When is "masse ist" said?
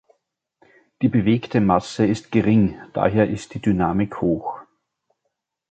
1.61-2.31